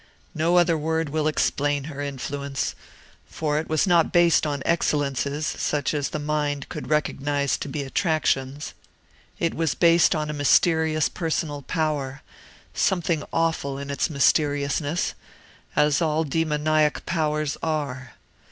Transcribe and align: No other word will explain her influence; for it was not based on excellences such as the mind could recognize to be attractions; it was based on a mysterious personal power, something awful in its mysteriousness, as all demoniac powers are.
No 0.33 0.57
other 0.57 0.79
word 0.79 1.09
will 1.09 1.27
explain 1.27 1.83
her 1.83 2.01
influence; 2.01 2.73
for 3.27 3.59
it 3.59 3.69
was 3.69 3.85
not 3.85 4.11
based 4.11 4.47
on 4.47 4.63
excellences 4.65 5.45
such 5.45 5.93
as 5.93 6.09
the 6.09 6.17
mind 6.17 6.67
could 6.69 6.89
recognize 6.89 7.55
to 7.59 7.67
be 7.69 7.83
attractions; 7.83 8.73
it 9.37 9.53
was 9.53 9.75
based 9.75 10.15
on 10.15 10.27
a 10.27 10.33
mysterious 10.33 11.07
personal 11.07 11.61
power, 11.61 12.23
something 12.73 13.21
awful 13.31 13.77
in 13.77 13.91
its 13.91 14.09
mysteriousness, 14.09 15.13
as 15.75 16.01
all 16.01 16.23
demoniac 16.23 17.05
powers 17.05 17.55
are. 17.61 18.13